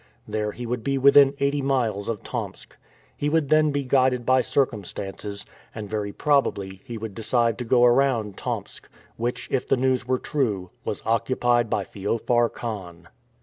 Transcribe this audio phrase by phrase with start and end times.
[0.27, 2.75] There he would be within eighty miles of Tomsk.
[3.15, 7.85] He would then be guided by circumstances, and very probably he would decide to go
[7.85, 13.09] around Tomsk, which, if the news were true, was occupied by Feofar Khan.